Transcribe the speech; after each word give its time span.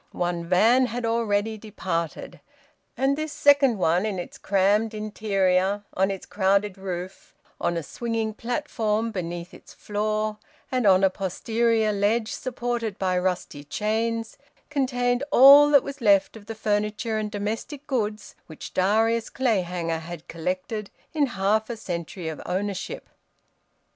One 0.13 0.45
van 0.45 0.87
had 0.87 1.05
already 1.05 1.59
departed, 1.59 2.39
and 2.97 3.15
this 3.15 3.31
second 3.31 3.77
one, 3.77 4.03
in 4.03 4.17
its 4.17 4.39
crammed 4.39 4.95
interior, 4.95 5.83
on 5.93 6.09
its 6.09 6.25
crowded 6.25 6.75
roof, 6.79 7.35
on 7.59 7.77
a 7.77 7.83
swinging 7.83 8.33
platform 8.33 9.11
beneath 9.11 9.53
its 9.53 9.75
floor, 9.75 10.39
and 10.71 10.87
on 10.87 11.03
a 11.03 11.11
posterior 11.11 11.91
ledge 11.91 12.31
supported 12.33 12.97
by 12.97 13.15
rusty 13.19 13.63
chains, 13.63 14.39
contained 14.71 15.23
all 15.29 15.69
that 15.69 15.83
was 15.83 16.01
left 16.01 16.35
of 16.35 16.47
the 16.47 16.55
furniture 16.55 17.19
and 17.19 17.29
domestic 17.29 17.85
goods 17.85 18.33
which 18.47 18.73
Darius 18.73 19.29
Clayhanger 19.29 19.99
had 19.99 20.27
collected 20.27 20.89
in 21.13 21.27
half 21.37 21.69
a 21.69 21.77
century 21.77 22.27
of 22.27 22.41
ownership. 22.47 23.07